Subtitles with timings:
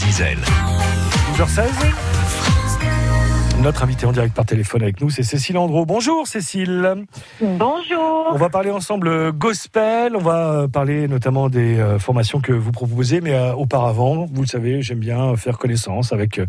[0.00, 0.38] Zizel.
[1.36, 1.68] 12h16.
[3.60, 5.84] Notre invité en direct par téléphone avec nous, c'est Cécile Andro.
[5.84, 7.04] Bonjour Cécile.
[7.42, 8.28] Bonjour.
[8.32, 13.20] On va parler ensemble gospel, on va parler notamment des euh, formations que vous proposez,
[13.20, 16.46] mais euh, auparavant, vous le savez, j'aime bien faire connaissance avec euh,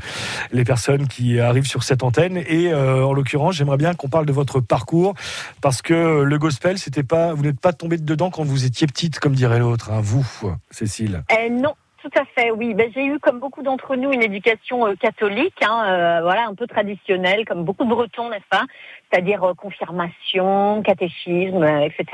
[0.54, 2.38] les personnes qui arrivent sur cette antenne.
[2.48, 5.14] Et en l'occurrence, j'aimerais bien qu'on parle de votre parcours,
[5.60, 9.20] parce que le gospel, c'était pas, vous n'êtes pas tombé dedans quand vous étiez petite,
[9.20, 10.26] comme dirait l'autre, hein, vous,
[10.70, 11.24] Cécile.
[11.30, 12.74] Eh non, tout à fait, oui.
[12.74, 16.56] Ben, j'ai eu, comme beaucoup d'entre nous, une éducation euh, catholique, hein, euh, voilà, un
[16.56, 18.64] peu traditionnelle, comme beaucoup de Bretons, n'est-ce pas?
[19.12, 22.06] C'est-à-dire euh, confirmation, catéchisme, etc.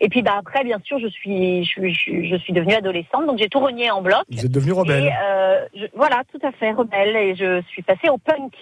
[0.00, 3.38] Et puis, bah, après, bien sûr, je suis, je, je, je suis devenue adolescente, donc
[3.38, 4.24] j'ai tout renié en bloc.
[4.30, 5.12] Vous êtes devenue rebelle.
[5.74, 8.52] Et, voilà, tout à fait, rebelle, et je suis passée au punk.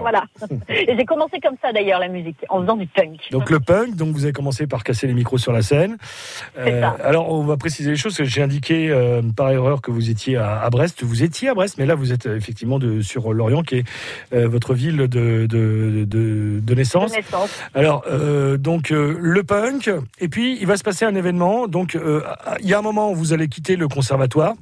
[0.00, 0.24] Voilà.
[0.68, 3.20] Et j'ai commencé comme ça d'ailleurs la musique, en faisant du punk.
[3.30, 5.96] Donc le punk, donc vous avez commencé par casser les micros sur la scène.
[6.58, 8.16] Euh, alors on va préciser les choses.
[8.22, 11.02] J'ai indiqué euh, par erreur que vous étiez à, Brest.
[11.02, 13.84] Vous étiez à Brest, mais là vous êtes effectivement de, sur Lorient, qui est
[14.32, 17.12] euh, votre ville de, de, de, naissance.
[17.12, 17.50] De naissance.
[17.74, 21.68] Alors euh, donc le punk, et puis il va se passer un événement.
[21.68, 21.98] Donc
[22.60, 24.54] il y a un moment où vous allez quitter le conservatoire.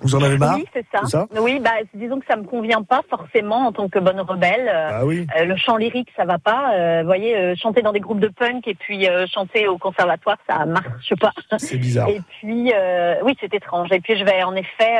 [0.00, 1.26] Vous en avez marre Oui, c'est ça.
[1.40, 4.70] Oui, bah, disons que ça me convient pas forcément en tant que bonne rebelle.
[4.72, 5.26] Ah oui.
[5.36, 6.74] Euh, le chant lyrique, ça va pas.
[6.74, 10.38] Euh, vous voyez, euh, chanter dans des groupes de punk et puis chanter au conservatoire,
[10.48, 11.32] ça marche pas.
[11.58, 12.08] C'est bizarre.
[12.08, 12.72] Et puis,
[13.22, 13.88] oui, c'est étrange.
[13.92, 14.98] Et puis, je vais, en effet,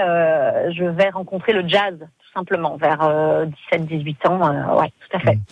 [0.72, 2.98] je vais rencontrer le jazz, tout simplement, vers
[3.72, 4.78] 17-18 ans.
[4.78, 5.36] ouais, tout à fait.
[5.36, 5.42] Mm.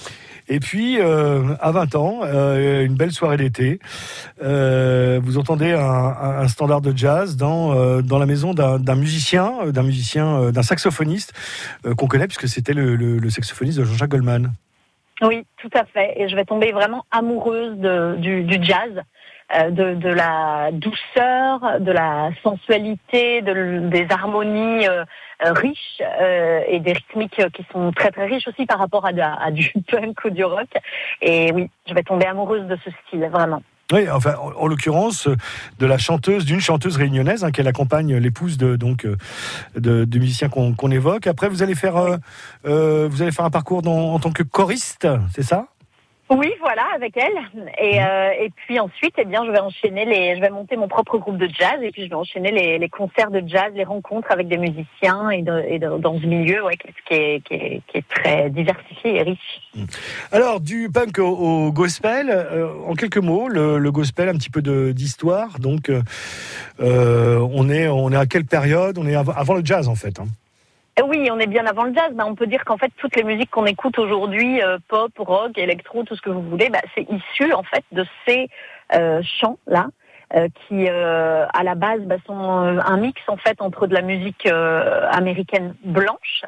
[0.49, 3.81] Et puis, euh, à 20 ans, euh, une belle soirée d'été,
[4.43, 10.51] euh, vous entendez un, standard de jazz dans, dans la maison d'un musicien, d'un musicien,
[10.53, 11.33] d'un saxophoniste
[11.97, 14.53] qu'on connaît puisque c'était le, saxophoniste de Jean-Jacques Goldman.
[15.23, 16.15] Oui, tout à fait.
[16.17, 17.77] Et je vais tomber vraiment amoureuse
[18.19, 19.03] du jazz.
[19.49, 25.05] De, de, la douceur, de la sensualité, de, des harmonies euh,
[25.45, 29.11] euh, riches euh, et des rythmiques qui sont très très riches aussi par rapport à,
[29.11, 30.69] à, du punk ou du rock.
[31.21, 33.63] Et oui, je vais tomber amoureuse de ce style, vraiment.
[33.93, 35.29] Oui, enfin, en, l'occurrence,
[35.79, 39.07] de la chanteuse, d'une chanteuse réunionnaise, hein, qu'elle accompagne l'épouse de donc
[39.77, 41.27] de, de musicien qu'on évoque.
[41.29, 42.19] Après, vous allez faire,
[42.65, 45.69] euh, vous allez faire un parcours dans, en tant que choriste, c'est ça?
[46.29, 47.39] Oui, voilà, avec elle.
[47.79, 48.07] Et, mhm.
[48.07, 51.19] euh, et puis ensuite, eh bien, je vais enchaîner les, je vais monter mon propre
[51.19, 54.31] groupe de jazz et puis je vais enchaîner les, les concerts de jazz, les rencontres
[54.33, 57.83] avec des musiciens et, de, et de, dans ce milieu, ouais, qui est, qui est,
[57.87, 59.61] qui est très diversifié et riche.
[59.77, 59.87] Mhm.
[60.33, 64.63] Alors, du punk au, gospel, euh, en quelques mots, le, le, gospel, un petit peu
[64.93, 65.61] d'histoire.
[65.61, 65.91] Donc,
[66.81, 68.99] euh, on est, on est à quelle période?
[68.99, 70.19] On est avant, le jazz, en fait.
[70.19, 70.27] Hein.
[71.05, 72.13] Oui, on est bien avant le jazz.
[72.19, 76.05] On peut dire qu'en fait, toutes les musiques qu'on écoute aujourd'hui, euh, pop, rock, électro,
[76.05, 78.49] tout ce que vous voulez, bah, c'est issu en fait de ces
[78.95, 79.89] euh, chants-là.
[80.35, 84.49] Euh, qui à la base bah, sont un mix en fait entre de la musique
[85.13, 86.43] américaine blanche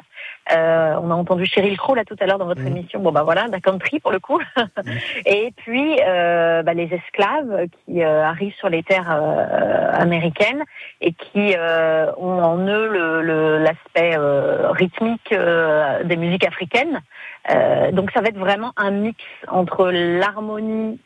[0.51, 2.67] euh, on a entendu Cheryl Crow là tout à l'heure dans votre mm.
[2.67, 2.99] émission.
[2.99, 4.39] Bon bah voilà, la country pour le coup.
[4.39, 4.91] Mm.
[5.25, 9.09] Et puis euh, bah, les esclaves qui euh, arrivent sur les terres
[9.93, 10.63] américaines
[11.01, 11.55] et qui
[12.17, 15.33] ont en eux l'aspect rythmique
[16.03, 17.01] des musiques africaines.
[17.93, 20.99] donc ça va être vraiment un mix entre l'harmonie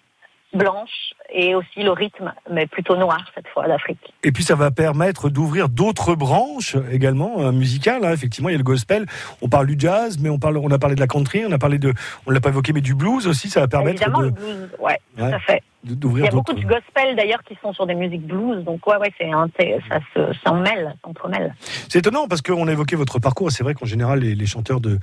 [0.54, 4.14] blanche et aussi le rythme, mais plutôt noir cette fois d'Afrique.
[4.24, 8.06] Et puis ça va permettre d'ouvrir d'autres branches également euh, musicales.
[8.06, 8.14] Hein.
[8.14, 9.06] Effectivement, il y a le gospel.
[9.42, 11.58] On parle du jazz, mais on parle, on a parlé de la country, on a
[11.58, 11.94] parlé de,
[12.26, 13.50] on l'a pas évoqué, mais du blues aussi.
[13.50, 14.26] Ça va permettre Évidemment, de.
[14.26, 15.64] le blues, ouais, tout à fait.
[15.86, 18.96] Il y a beaucoup de gospel d'ailleurs qui sont sur des musiques blues, donc ouais,
[18.98, 19.30] ouais, c'est
[19.90, 21.54] ça se s'emmêle, s'entremêle.
[21.90, 24.80] C'est étonnant parce qu'on a évoqué votre parcours, c'est vrai qu'en général les, les, chanteurs
[24.80, 25.00] de,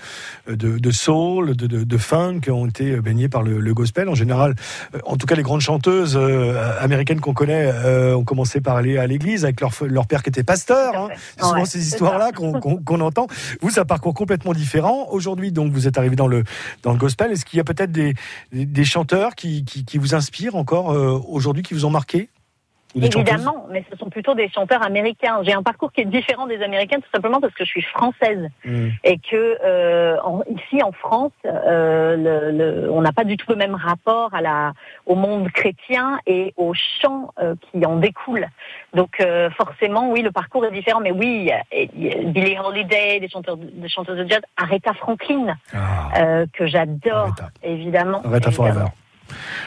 [0.48, 4.08] de, de soul, de, de, de, funk ont été baignés par le, le, gospel.
[4.08, 4.54] En général,
[4.94, 8.76] euh, en tout cas les grandes chanteuses euh, américaines qu'on connaît euh, ont commencé par
[8.76, 10.96] aller à l'église avec leur, leur père qui était pasteur.
[10.96, 11.08] Hein.
[11.36, 13.26] C'est souvent ces histoires-là qu'on entend.
[13.60, 15.08] Vous, c'est un parcours complètement différent.
[15.10, 16.44] Aujourd'hui, donc, vous êtes arrivé dans le,
[16.82, 17.32] dans le gospel.
[17.32, 18.14] Est-ce qu'il y a peut-être des,
[18.52, 22.28] des chanteurs qui, qui, qui vous inspirent encore euh, aujourd'hui qui vous ont marqué
[22.96, 25.38] Évidemment, mais ce sont plutôt des chanteurs américains.
[25.44, 28.50] J'ai un parcours qui est différent des Américains tout simplement parce que je suis française
[28.64, 28.88] hmm.
[29.04, 30.16] et que euh,
[30.48, 32.16] ici en France, euh,
[32.50, 34.72] le, on n'a pas du tout le même rapport à la,
[35.06, 37.32] au monde chrétien et aux chants
[37.70, 38.48] qui en découlent.
[38.92, 39.24] Donc
[39.56, 40.98] forcément, oui, le parcours est différent.
[40.98, 41.48] Mais oui,
[41.94, 46.44] Billie Holiday, des chanteurs, des chanteuses de jazz, Aretha Franklin, ah.
[46.52, 48.20] que j'adore évidemment.
[48.24, 48.86] Aretha Forever.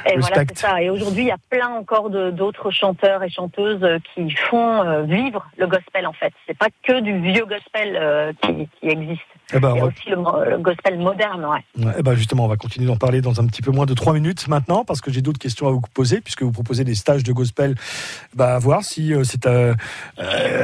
[0.06, 0.82] Et voilà, c'est ça.
[0.82, 5.04] Et aujourd'hui, il y a plein encore d'autres chanteurs et chanteuses euh, qui font euh,
[5.04, 6.34] vivre le gospel, en fait.
[6.48, 9.22] C'est pas que du vieux gospel euh, qui, qui, existe.
[9.54, 11.94] Eh ben, et aussi le, gospel moderne, ouais.
[11.98, 14.14] eh ben justement, on va continuer d'en parler dans un petit peu moins de trois
[14.14, 17.24] minutes maintenant, parce que j'ai d'autres questions à vous poser, puisque vous proposez des stages
[17.24, 17.76] de gospel.
[18.36, 19.76] Bah, à voir si euh, c'est euh,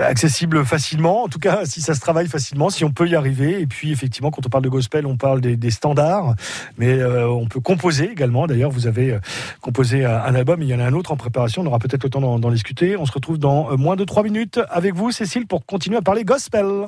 [0.04, 3.62] accessible facilement, en tout cas si ça se travaille facilement, si on peut y arriver.
[3.62, 6.34] Et puis effectivement, quand on parle de gospel, on parle des, standards,
[6.78, 8.48] mais on peut composer également.
[8.48, 8.89] D'ailleurs, vous avez
[9.62, 11.62] composé un album, il y en a un autre en préparation.
[11.62, 12.98] On aura peut-être le temps d'en discuter.
[12.98, 16.24] On se retrouve dans moins de trois minutes avec vous, Cécile, pour continuer à parler
[16.24, 16.88] gospel.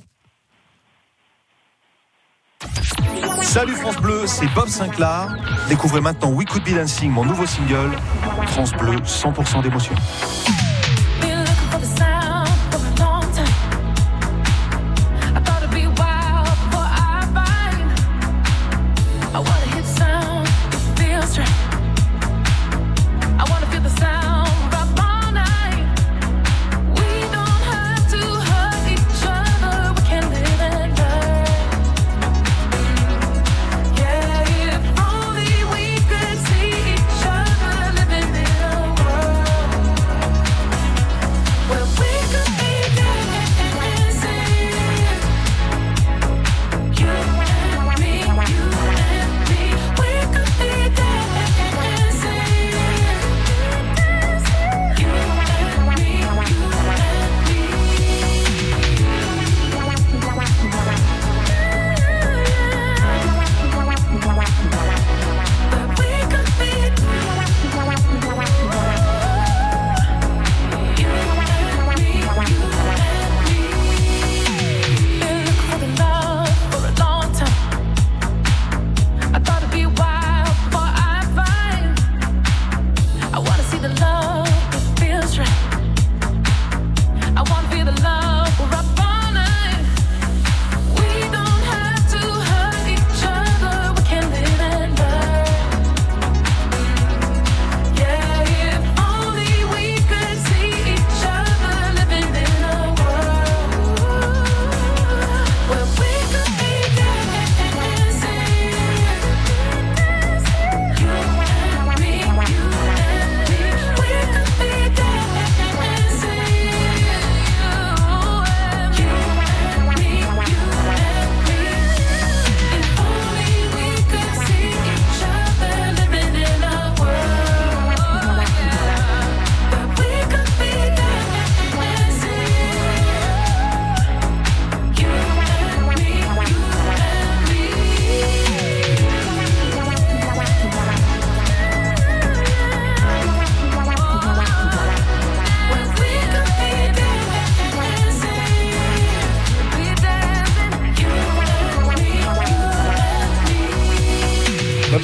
[3.41, 5.35] Salut France Bleu, c'est Bob Sinclair.
[5.67, 7.91] Découvrez maintenant We Could Be Dancing, mon nouveau single.
[8.47, 9.93] France Bleu, 100% d'émotion.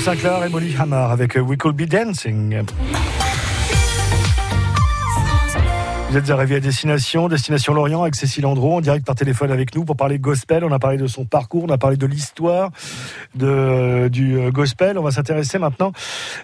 [0.08, 2.62] Sinclair et Molly Hammer avec euh, We Could Be Dancing.
[6.10, 9.76] Vous êtes arrivé à destination, destination Lorient avec Cécile Andro en direct par téléphone avec
[9.76, 10.64] nous pour parler gospel.
[10.64, 12.72] On a parlé de son parcours, on a parlé de l'histoire
[13.36, 14.98] du euh, gospel.
[14.98, 15.92] On va s'intéresser maintenant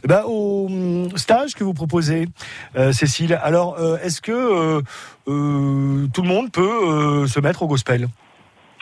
[0.04, 2.27] eh ben, au hum, stage que vous proposez,
[2.75, 3.39] euh, Cécile.
[3.42, 4.81] Alors, est-ce que
[5.25, 8.09] tout le monde peut se mettre au gospel?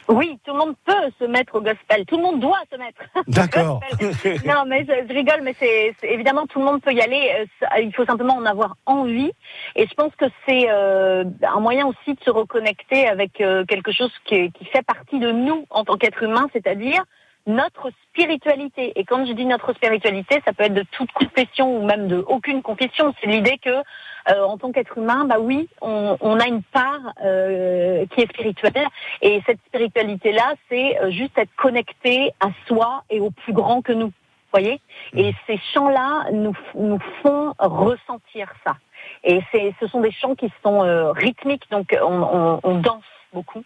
[0.07, 2.05] Oui, tout le monde peut se mettre au gospel.
[2.05, 3.01] Tout le monde doit se mettre.
[3.27, 3.81] D'accord.
[4.45, 7.47] non, mais je, rigole, mais c'est évidemment tout le monde peut y aller.
[7.61, 9.31] Euh, il faut simplement en avoir envie.
[9.75, 13.91] Et je pense que c'est euh, un moyen aussi de se reconnecter avec euh, quelque
[13.91, 17.03] chose qui, qui fait partie de nous en tant qu'être humain, c'est-à-dire
[17.47, 18.93] notre spiritualité.
[18.95, 22.23] Et quand je dis notre spiritualité, ça peut être de toute confession ou même de
[22.27, 23.13] aucune confession.
[23.19, 27.13] C'est l'idée que, euh, en tant qu'être humain, bah oui, on, on a une part
[27.23, 28.87] euh, qui est spirituelle.
[29.21, 33.93] Et cette spiritualité-là, c'est euh, juste être connecté à soi et au plus grand que
[33.93, 34.11] nous.
[34.53, 34.81] Voyez?
[35.13, 38.75] Et ces chants-là nous, nous font ressentir ça.
[39.23, 39.39] Et
[39.79, 43.63] ce sont des chants qui sont euh, rythmiques, donc on, on, on danse beaucoup.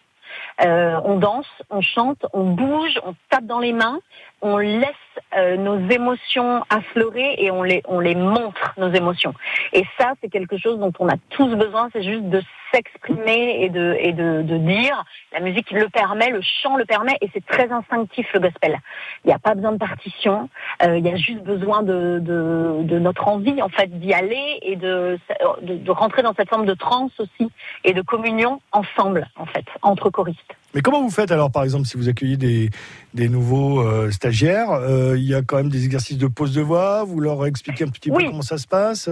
[0.64, 4.00] Euh, on danse, on chante, on bouge, on tape dans les mains,
[4.42, 4.96] on laisse
[5.38, 9.34] euh, nos émotions affleurer et on les, on les montre, nos émotions.
[9.74, 12.42] Et ça, c'est quelque chose dont on a tous besoin, c'est juste de
[12.74, 15.04] s'exprimer et de, et de, de, dire.
[15.32, 18.78] La musique le permet, le chant le permet, et c'est très instinctif le gospel.
[19.24, 20.50] Il n'y a pas besoin de partition,
[20.84, 24.60] euh, il y a juste besoin de, de, de notre envie en fait d'y aller
[24.62, 25.18] et de,
[25.62, 27.52] de, de, rentrer dans cette forme de transe aussi
[27.84, 30.56] et de communion ensemble en fait entre choristes.
[30.76, 32.70] Mais comment vous faites alors, par exemple, si vous accueillez des,
[33.14, 36.62] des nouveaux euh, stagiaires euh, Il y a quand même des exercices de pose de
[36.62, 37.06] voix.
[37.06, 39.10] Vous leur expliquez un petit peu comment ça se passe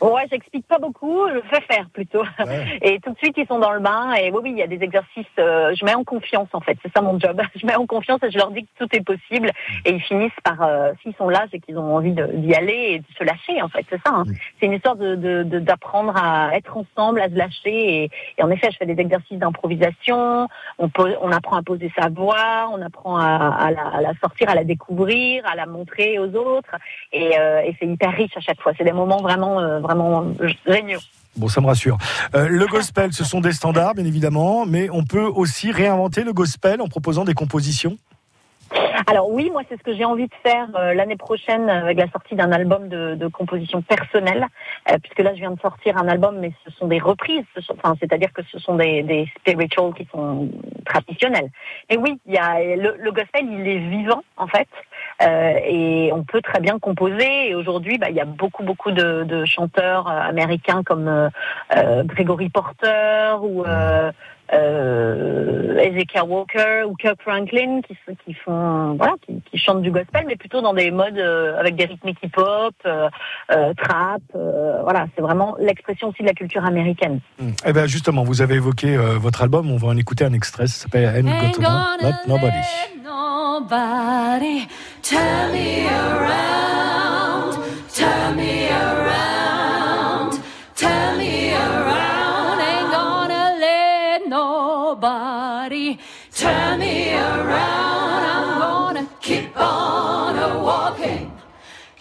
[0.00, 2.22] Ouais, j'explique pas beaucoup, je fais faire plutôt.
[2.38, 2.78] Ouais.
[2.82, 4.12] Et tout de suite, ils sont dans le bain.
[4.14, 5.26] Et oui, oui, il y a des exercices.
[5.38, 6.76] euh, je mets en confiance, en fait.
[6.82, 7.40] C'est ça mon job.
[7.56, 9.50] Je mets en confiance et je leur dis que tout est possible.
[9.84, 12.98] Et ils finissent par, euh, s'ils sont là, c'est qu'ils ont envie d'y aller et
[13.00, 13.84] de se lâcher, en fait.
[13.90, 14.12] C'est ça.
[14.14, 14.24] hein.
[14.26, 14.32] Mm.
[14.60, 18.04] C'est une histoire de de- de- d'apprendre à être ensemble, à se lâcher.
[18.04, 20.48] Et, et en effet, je fais des exercices d'improvisation.
[20.78, 24.12] On, pose- on apprend à poser sa voix, on apprend à, à la, à la
[24.20, 26.74] sortir, à la découvrir, à la montrer aux autres.
[27.12, 28.72] Et, euh, et c'est hyper riche à chaque fois.
[28.76, 30.26] C'est des moments vraiment, euh, vraiment
[30.66, 31.00] géniaux.
[31.36, 31.98] Bon, ça me rassure.
[32.34, 36.32] Euh, le gospel, ce sont des standards, bien évidemment, mais on peut aussi réinventer le
[36.32, 37.96] gospel en proposant des compositions.
[39.06, 42.08] Alors oui, moi c'est ce que j'ai envie de faire euh, l'année prochaine avec la
[42.08, 44.46] sortie d'un album de, de composition personnelle,
[44.90, 47.44] euh, puisque là je viens de sortir un album, mais ce sont des reprises,
[48.00, 50.48] c'est-à-dire que ce sont des, spirituals qui sont
[50.84, 51.50] traditionnels.
[51.88, 54.68] Et oui, il y a le, gospel, il est vivant en fait,
[55.22, 57.50] euh, et on peut très bien composer.
[57.50, 61.30] Et aujourd'hui, bah, il y a beaucoup beaucoup de, de chanteurs américains comme
[62.04, 63.64] Gregory Porter ou
[64.52, 70.36] euh, Ezekiel Walker ou Kirk Franklin qui, font voilà qui, qui chantent du gospel mais
[70.36, 73.08] plutôt dans des modes euh, avec des rythmiques hip-hop, euh,
[73.52, 77.20] euh, trap, euh, voilà c'est vraiment l'expression aussi de la culture américaine.
[77.64, 80.66] Eh ben justement, vous avez évoqué euh, votre album, on va en écouter un extrait,
[80.66, 82.58] ça s'appelle Ain't Got to Not Nobody.
[83.60, 84.66] nobody
[85.02, 87.58] turn me around,
[87.92, 88.97] turn me around,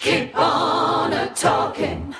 [0.08, 2.16] keep on a talking,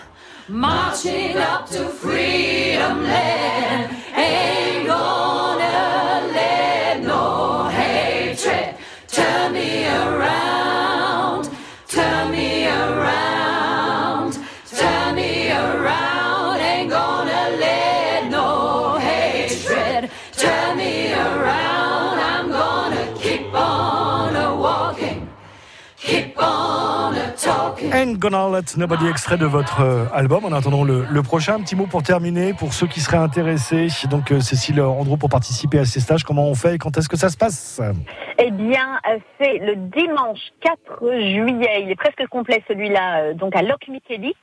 [0.50, 3.96] marching up to freedom land.
[4.14, 8.76] Ain't gonna let no hatred
[9.08, 11.50] turn me around,
[11.88, 14.38] turn me around,
[14.70, 16.60] turn me around.
[16.60, 22.20] Ain't gonna let no hatred turn me around.
[22.20, 25.30] I'm gonna keep on a walking,
[25.96, 26.87] keep on
[27.78, 27.94] a talking.
[27.94, 30.46] Ain't Gonna Let Nobody, extrait de votre euh, album.
[30.46, 33.88] En attendant le, le prochain, un petit mot pour terminer, pour ceux qui seraient intéressés.
[34.10, 37.10] Donc euh, Cécile Andro, pour participer à ces stages, comment on fait et quand est-ce
[37.10, 37.82] que ça se passe?
[38.40, 41.84] Eh bien, euh, c'est le dimanche 4 juillet.
[41.84, 44.38] Il est presque complet celui-là, donc à Locmiquélic,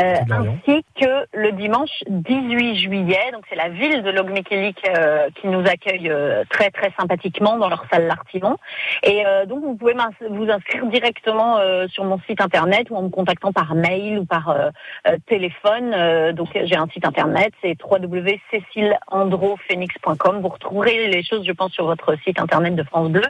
[0.00, 0.56] euh, Lorient.
[0.66, 3.30] ainsi que le dimanche 18 juillet.
[3.32, 7.68] Donc c'est la ville de Locmiquélic euh, qui nous accueille euh, très très sympathiquement dans
[7.68, 8.56] leur salle L'Artimon.
[9.04, 9.94] Et donc vous pouvez
[10.30, 14.48] vous inscrire directement sur mon site internet ou en me contactant par mail ou par
[14.50, 14.70] euh,
[15.08, 15.92] euh, téléphone.
[15.94, 20.40] Euh, donc j'ai un site internet, c'est www.cécileandrophoenix.com.
[20.40, 23.22] Vous retrouverez les choses, je pense, sur votre site internet de France Bleu.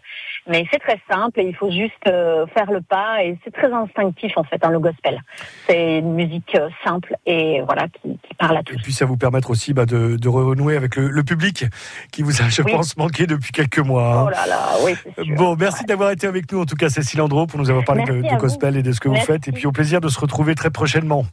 [0.48, 3.72] Mais c'est très simple et il faut juste euh, faire le pas et c'est très
[3.72, 5.20] instinctif en fait, hein, le gospel.
[5.68, 8.74] C'est une musique euh, simple et voilà qui, qui parle à tous.
[8.74, 11.66] Et puis ça vous permettre aussi bah, de, de renouer avec le, le public
[12.10, 12.72] qui vous a, je Oui.
[12.72, 14.14] pense, manqué depuis quelques mois.
[14.14, 14.24] hein.
[14.26, 15.36] Oh là là, oui, sûr.
[15.36, 18.02] Bon, merci d'avoir été avec nous, en tout cas, Cécile Andro, pour nous avoir parlé
[18.02, 18.40] de, Merci de vous.
[18.40, 19.46] gospel et de ce que vous faites.
[19.46, 21.24] Et puis au plaisir de se retrouver très prochainement.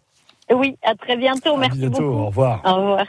[0.53, 1.55] Oui, à très bientôt.
[1.55, 2.01] à Merci bientôt.
[2.03, 2.17] beaucoup.
[2.21, 2.61] Au revoir.
[2.63, 3.05] Au revoir.